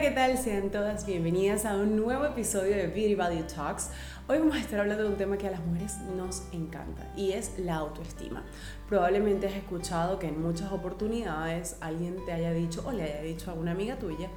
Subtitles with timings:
[0.00, 0.38] ¿qué tal?
[0.38, 3.90] Sean todas bienvenidas a un nuevo episodio de Beauty Value Talks.
[4.28, 7.32] Hoy vamos a estar hablando de un tema que a las mujeres nos encanta y
[7.32, 8.44] es la autoestima.
[8.88, 13.50] Probablemente has escuchado que en muchas oportunidades alguien te haya dicho o le haya dicho
[13.50, 14.30] a una amiga tuya,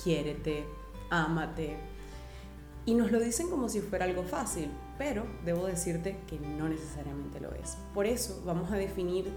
[0.00, 0.64] quiérete,
[1.10, 1.78] ámate.
[2.86, 7.40] Y nos lo dicen como si fuera algo fácil, pero debo decirte que no necesariamente
[7.40, 7.76] lo es.
[7.92, 9.32] Por eso vamos a definir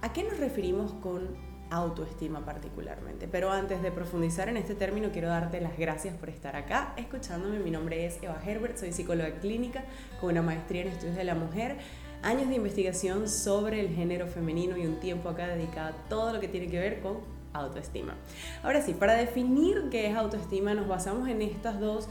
[0.00, 3.28] a qué nos referimos con autoestima particularmente.
[3.28, 7.58] Pero antes de profundizar en este término, quiero darte las gracias por estar acá escuchándome.
[7.58, 9.84] Mi nombre es Eva Herbert, soy psicóloga clínica
[10.20, 11.76] con una maestría en estudios de la mujer,
[12.22, 16.40] años de investigación sobre el género femenino y un tiempo acá dedicado a todo lo
[16.40, 17.18] que tiene que ver con
[17.52, 18.14] autoestima.
[18.62, 22.08] Ahora sí, para definir qué es autoestima nos basamos en estas dos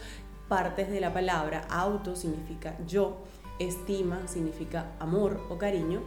[0.47, 1.65] partes de la palabra.
[1.69, 3.23] Auto significa yo,
[3.59, 6.01] estima significa amor o cariño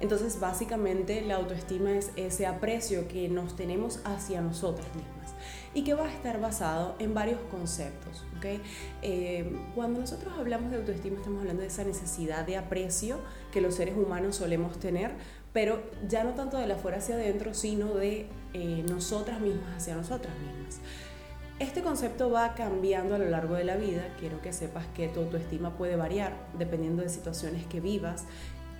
[0.00, 5.34] entonces, básicamente, la autoestima es ese aprecio que nos tenemos hacia nosotras mismas
[5.74, 8.24] y que va a estar basado en varios conceptos.
[8.38, 8.62] ¿okay?
[9.02, 13.18] Eh, cuando nosotros hablamos de autoestima, estamos hablando de esa necesidad de aprecio
[13.52, 15.12] que los seres humanos solemos tener,
[15.52, 19.96] pero ya no tanto de la fuera hacia adentro, sino de eh, nosotras mismas hacia
[19.96, 20.80] nosotras mismas.
[21.60, 24.14] Este concepto va cambiando a lo largo de la vida.
[24.18, 28.24] Quiero que sepas que tu autoestima puede variar dependiendo de situaciones que vivas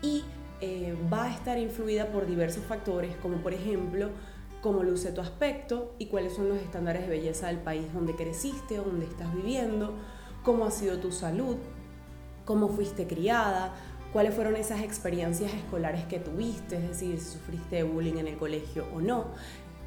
[0.00, 0.24] y
[0.62, 4.08] eh, va a estar influida por diversos factores, como por ejemplo
[4.62, 8.80] cómo luce tu aspecto y cuáles son los estándares de belleza del país donde creciste
[8.80, 9.92] o donde estás viviendo,
[10.42, 11.56] cómo ha sido tu salud,
[12.46, 13.74] cómo fuiste criada,
[14.14, 18.86] cuáles fueron esas experiencias escolares que tuviste, es decir, si sufriste bullying en el colegio
[18.94, 19.26] o no,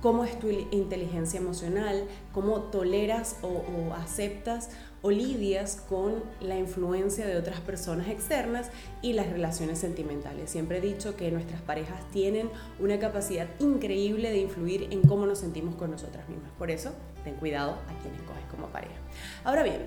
[0.03, 4.69] cómo es tu inteligencia emocional, cómo toleras o, aceptas
[5.01, 8.69] o lidias con la influencia de otras personas externas
[9.01, 10.49] y las relaciones sentimentales.
[10.49, 12.49] Siempre he dicho que nuestras parejas tienen
[12.81, 16.51] una capacidad increíble de influir en cómo nos sentimos con nosotras mismas.
[16.59, 16.91] Por eso,
[17.23, 18.95] ten cuidado a quienes coges como pareja.
[19.45, 19.85] Ahora bien,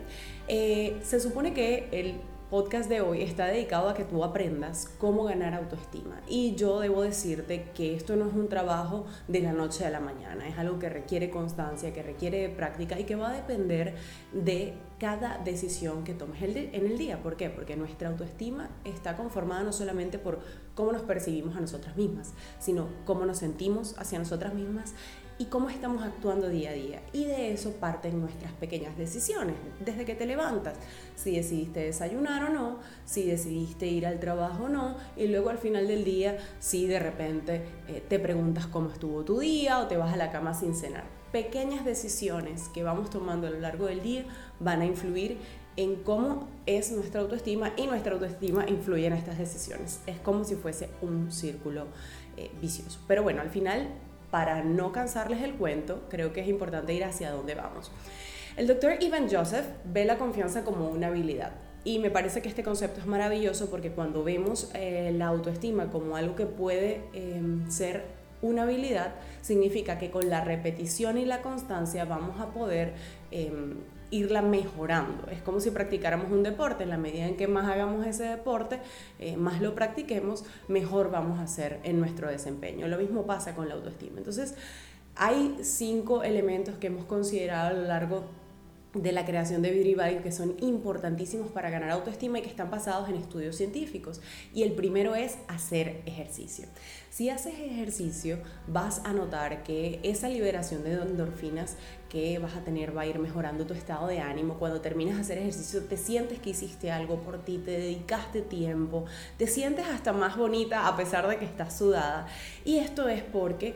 [0.49, 2.15] eh, se supone que el
[2.51, 6.21] podcast de hoy está dedicado a que tú aprendas cómo ganar autoestima.
[6.29, 10.01] Y yo debo decirte que esto no es un trabajo de la noche a la
[10.01, 13.97] mañana, es algo que requiere constancia, que requiere práctica y que va a depender
[14.33, 17.23] de cada decisión que tomes en el día.
[17.23, 17.51] ¿Por qué?
[17.51, 20.39] Porque nuestra autoestima está conformada no solamente por
[20.75, 24.95] cómo nos percibimos a nosotras mismas, sino cómo nos sentimos hacia nosotras mismas
[25.39, 27.03] y cómo estamos actuando día a día.
[27.13, 30.77] Y de eso parten nuestras pequeñas decisiones, desde que te levantas,
[31.15, 35.59] si decidiste desayunar o no, si decidiste ir al trabajo o no, y luego al
[35.59, 39.97] final del día, si de repente eh, te preguntas cómo estuvo tu día o te
[39.97, 41.05] vas a la cama sin cenar.
[41.33, 44.25] Pequeñas decisiones que vamos tomando a lo largo del día
[44.59, 45.39] van a influir
[45.77, 50.01] en cómo es nuestra autoestima y nuestra autoestima influye en estas decisiones.
[50.07, 51.87] Es como si fuese un círculo
[52.39, 52.99] eh, vicioso.
[53.07, 53.89] Pero bueno, al final
[54.37, 57.91] para no cansarles el cuento, creo que es importante ir hacia dónde vamos.
[58.59, 61.53] El doctor Ivan Joseph ve la confianza como una habilidad.
[61.85, 66.17] Y me parece que este concepto es maravilloso porque cuando vemos eh, la autoestima como
[66.17, 68.05] algo que puede em, ser
[68.43, 72.93] una habilidad, significa que con la repetición y la constancia vamos a poder
[73.31, 73.77] em,
[74.11, 75.29] irla mejorando.
[75.31, 76.85] Es como si practicáramos un deporte.
[76.85, 78.81] En la medida en que más hagamos ese deporte,
[79.19, 82.89] eh, más lo practiquemos, mejor vamos a hacer en nuestro desempeño.
[82.89, 84.19] Lo mismo pasa con la autoestima.
[84.19, 84.55] Entonces,
[85.17, 88.46] hay cinco elementos que hemos considerado a lo largo de
[89.03, 93.17] la creación de Beauty que son importantísimos para ganar autoestima y que están basados en
[93.17, 94.21] estudios científicos.
[94.53, 96.67] Y el primero es hacer ejercicio.
[97.11, 101.77] Si haces ejercicio, vas a notar que esa liberación de endorfinas
[102.11, 104.59] que vas a tener va a ir mejorando tu estado de ánimo.
[104.59, 109.07] Cuando terminas de hacer ejercicio, te sientes que hiciste algo por ti, te dedicaste tiempo,
[109.39, 112.27] te sientes hasta más bonita a pesar de que estás sudada.
[112.65, 113.75] Y esto es porque,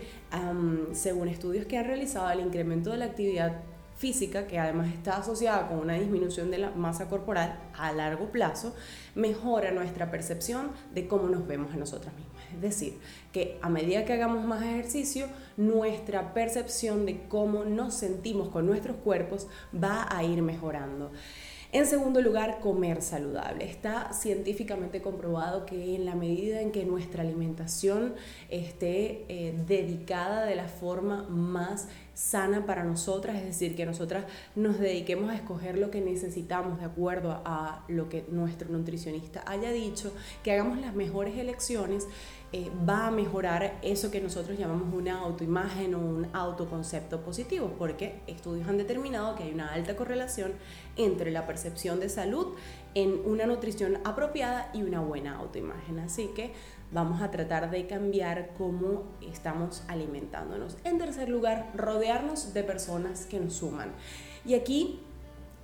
[0.92, 3.62] según estudios que han realizado, el incremento de la actividad
[4.00, 8.75] física, que además está asociada con una disminución de la masa corporal a largo plazo,
[9.15, 12.43] mejora nuestra percepción de cómo nos vemos a nosotras mismas.
[12.55, 12.99] Es decir,
[13.31, 15.26] que a medida que hagamos más ejercicio,
[15.58, 21.12] nuestra percepción de cómo nos sentimos con nuestros cuerpos va a ir mejorando.
[21.72, 23.64] En segundo lugar, comer saludable.
[23.64, 28.14] Está científicamente comprobado que en la medida en que nuestra alimentación
[28.49, 34.25] esté eh, dedicada de la forma más sana para nosotras, es decir, que nosotras
[34.56, 39.70] nos dediquemos a escoger lo que necesitamos de acuerdo a lo que nuestro nutricionista haya
[39.70, 40.12] dicho,
[40.43, 42.08] que hagamos las mejores elecciones,
[42.52, 48.23] eh, va a mejorar eso que nosotros llamamos una autoimagen o un autoconcepto positivo, porque
[48.26, 50.55] estudios han determinado que hay una alta correlación
[50.97, 52.49] entre la percepción de salud
[52.94, 56.00] en una nutrición apropiada y una buena autoimagen.
[56.00, 56.52] Así que
[56.91, 60.76] vamos a tratar de cambiar cómo estamos alimentándonos.
[60.82, 63.93] En tercer lugar, rodearnos de personas que nos suman.
[64.44, 64.99] Y aquí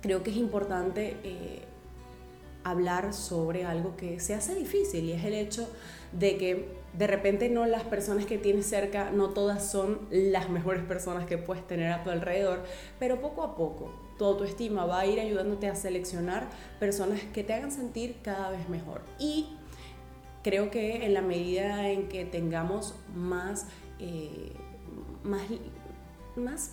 [0.01, 1.66] creo que es importante eh,
[2.69, 5.69] hablar sobre algo que se hace difícil y es el hecho
[6.11, 10.83] de que de repente no las personas que tienes cerca, no todas son las mejores
[10.83, 12.63] personas que puedes tener a tu alrededor,
[12.99, 16.47] pero poco a poco tu autoestima va a ir ayudándote a seleccionar
[16.79, 19.01] personas que te hagan sentir cada vez mejor.
[19.19, 19.49] Y
[20.43, 23.67] creo que en la medida en que tengamos más,
[23.99, 24.53] eh,
[25.23, 25.43] más,
[26.35, 26.71] más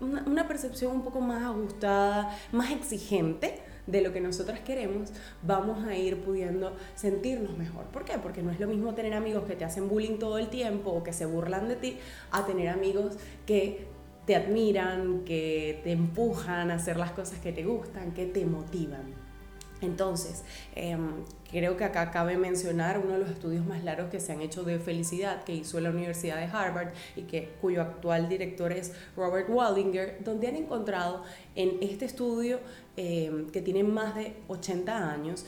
[0.00, 3.60] una, percepción un poco más ajustada, más exigente,
[3.90, 5.10] de lo que nosotras queremos,
[5.42, 7.84] vamos a ir pudiendo sentirnos mejor.
[7.86, 8.18] ¿Por qué?
[8.18, 11.02] Porque no es lo mismo tener amigos que te hacen bullying todo el tiempo o
[11.02, 11.98] que se burlan de ti,
[12.30, 13.16] a tener amigos
[13.46, 13.86] que
[14.26, 19.29] te admiran, que te empujan a hacer las cosas que te gustan, que te motivan.
[19.80, 20.44] Entonces,
[20.74, 24.40] em, creo que acá cabe mencionar uno de los estudios más largos que se han
[24.42, 28.92] hecho de felicidad que hizo la Universidad de Harvard y que, cuyo actual director es
[29.16, 31.22] Robert Waldinger, donde han encontrado
[31.54, 32.60] en este estudio
[32.96, 35.46] em, que tiene más de 80 años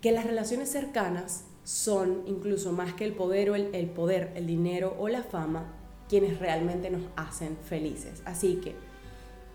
[0.00, 4.96] que las relaciones cercanas son incluso más que el poder o el poder, el dinero
[4.98, 5.72] o la fama,
[6.08, 8.20] quienes realmente nos hacen felices.
[8.24, 8.74] Así que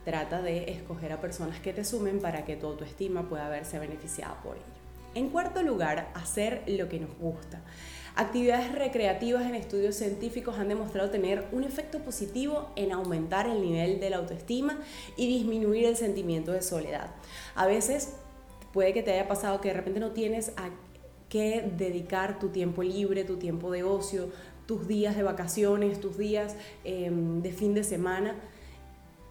[0.08, 4.42] trata de escoger a personas que te sumen para que tu autoestima pueda verse beneficiada
[4.42, 4.66] por ello.
[5.16, 7.62] En cuarto lugar, hacer lo que nos gusta.
[8.16, 14.00] Actividades recreativas en estudios científicos han demostrado tener un efecto positivo en aumentar el nivel
[14.00, 14.80] de la autoestima
[15.18, 17.10] y disminuir el sentimiento de soledad.
[17.54, 18.14] A veces
[18.72, 20.70] puede que te haya pasado que de repente no tienes a
[21.28, 24.30] qué dedicar tu tiempo libre, tu tiempo de ocio,
[24.68, 26.56] tus días de vacaciones, tus días
[26.86, 28.36] em, de fin de semana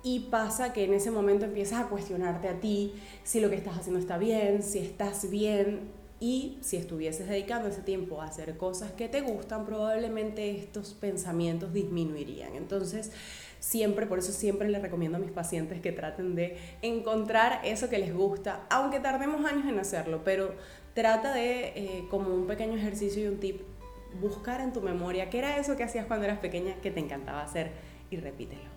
[0.07, 2.95] y pasa que en ese momento empiezas a cuestionarte a ti
[3.25, 5.81] si lo que estás haciendo está bien, si estás bien
[6.21, 11.73] y si estuvieses dedicando ese tiempo a hacer cosas que te gustan, probablemente estos pensamientos
[11.73, 12.55] disminuirían.
[12.55, 13.11] Entonces,
[13.59, 17.99] siempre, por eso siempre les recomiendo a mis pacientes que traten de encontrar eso que
[17.99, 20.55] les gusta, aunque tardemos años en hacerlo, pero
[20.95, 23.63] trata de, eh, como un pequeño ejercicio y un tip,
[24.21, 27.43] buscar en tu memoria qué era eso que hacías cuando eras pequeña que te encantaba
[27.43, 27.73] hacer
[28.09, 28.76] y repítelo.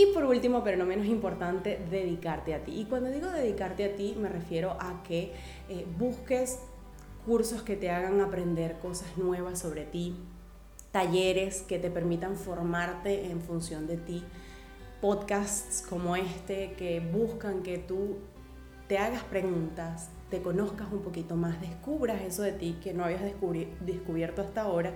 [0.00, 2.80] Y por último, pero no menos importante, dedicarte a ti.
[2.80, 5.34] Y cuando digo dedicarte a ti, me refiero a que
[5.68, 6.58] eh, busques
[7.26, 10.16] cursos que te hagan aprender cosas nuevas sobre ti,
[10.90, 14.24] talleres que te permitan formarte en función de ti,
[15.02, 18.16] podcasts como este que buscan que tú
[18.88, 23.20] te hagas preguntas, te conozcas un poquito más, descubras eso de ti que no habías
[23.80, 24.94] descubierto hasta ahora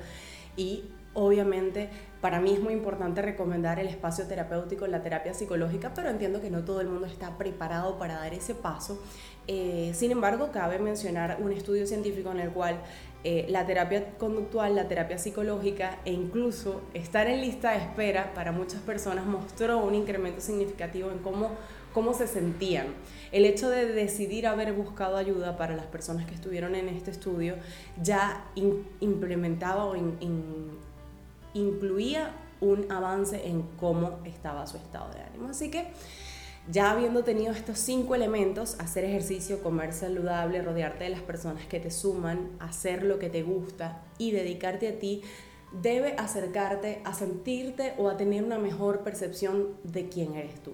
[0.57, 0.85] y
[1.15, 1.91] Obviamente,
[2.21, 6.51] para mí es muy importante recomendar el espacio terapéutico, la terapia psicológica, pero entiendo que
[6.51, 9.01] no todo el mundo está preparado para dar ese paso.
[9.47, 12.81] Eh, sin embargo, cabe mencionar un estudio científico en el cual
[13.23, 18.53] eh, la terapia conductual, la terapia psicológica e incluso estar en lista de espera para
[18.53, 21.51] muchas personas mostró un incremento significativo en cómo,
[21.93, 22.89] cómo se sentían.
[23.33, 27.55] El hecho de decidir haber buscado ayuda para las personas que estuvieron en este estudio
[28.03, 28.45] ya
[29.01, 29.95] implementaba o
[31.55, 35.49] incluía un avance en cómo estaba su estado de ánimo.
[35.49, 35.89] Así que
[36.71, 41.81] ya habiendo tenido estos cinco elementos, hacer ejercicio, comer saludable, rodearte de las personas que
[41.81, 45.23] te suman, hacer lo que te gusta y dedicarte a ti,
[45.83, 50.73] debe acercarte a sentirte o a tener una mejor percepción de quién eres tú.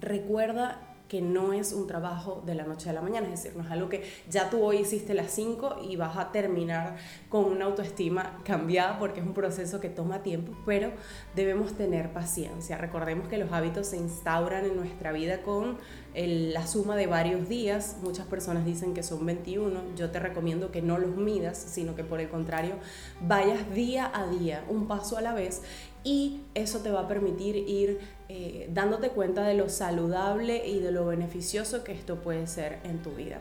[0.00, 3.64] Recuerda que no es un trabajo de la noche a la mañana, es decir, no
[3.64, 6.98] es algo que ya tú hoy hiciste las 5 y vas a terminar
[7.28, 10.92] con una autoestima cambiada porque es un proceso que toma tiempo, pero
[11.34, 12.78] debemos tener paciencia.
[12.78, 15.78] Recordemos que los hábitos se instauran en nuestra vida con
[16.14, 17.96] la suma de varios días.
[18.02, 19.94] Muchas personas dicen que son 21.
[19.96, 22.76] Yo te recomiendo que no los midas, sino que por el contrario
[23.20, 25.62] vayas día a día, un paso a la vez
[26.02, 30.92] y eso te va a permitir ir eh, dándote cuenta de lo saludable y de
[30.92, 33.40] lo beneficioso que esto puede ser en tu vida.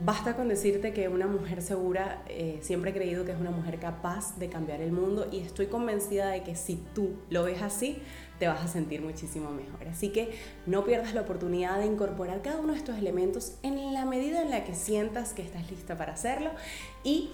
[0.00, 3.80] Basta con decirte que una mujer segura, eh, siempre he creído que es una mujer
[3.80, 7.98] capaz de cambiar el mundo y estoy convencida de que si tú lo ves así,
[8.38, 9.88] te vas a sentir muchísimo mejor.
[9.88, 14.04] Así que no pierdas la oportunidad de incorporar cada uno de estos elementos en la
[14.04, 16.50] medida en la que sientas que estás lista para hacerlo
[17.04, 17.30] y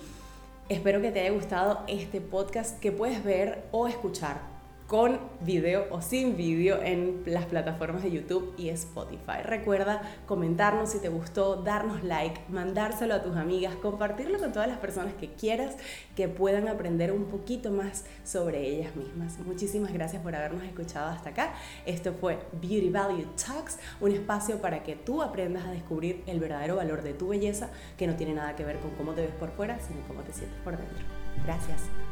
[0.69, 4.54] espero que te haya gustado este podcast que puedes ver o escuchar
[4.87, 9.43] con video o sin video en las plataformas de YouTube y Spotify.
[9.43, 14.79] Recuerda comentarnos si te gustó, darnos like, mandárselo a tus amigas, compartirlo con todas las
[14.79, 15.77] personas que quieras
[16.15, 19.39] que puedan aprender un poquito más sobre ellas mismas.
[19.39, 21.55] Muchísimas gracias por habernos escuchado hasta acá.
[21.87, 26.77] Esto fue Beauty Value Talks, un espacio para que tú aprendas a descubrir el verdadero
[26.77, 29.51] valor de tu belleza que no tiene nada que ver con cómo te ves por
[29.53, 31.05] fuera, sino cómo te sientes por dentro.
[31.45, 32.04] Gracias.